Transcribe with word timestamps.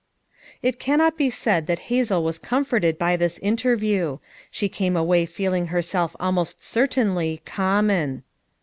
It 0.63 0.79
cannot 0.79 1.15
be 1.15 1.29
said 1.29 1.67
that 1.67 1.77
Hazel 1.93 2.23
was 2.23 2.39
comforted 2.39 2.97
by 2.97 3.15
this 3.15 3.37
interview; 3.37 4.17
she 4.49 4.67
came 4.67 4.95
away 4.97 5.27
feeling 5.27 5.67
her 5.67 5.83
self 5.83 6.15
almost 6.19 6.63
certainly 6.63 7.43
"common." 7.45 8.23